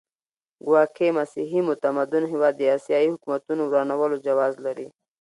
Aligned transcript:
ګواکې 0.65 1.07
مسیحي 1.19 1.59
متمدن 1.69 2.23
هېواد 2.31 2.53
د 2.57 2.61
اسیایي 2.77 3.09
حکومتونو 3.13 3.61
ورانولو 3.67 4.15
جواز 4.27 4.53
لري. 4.65 4.87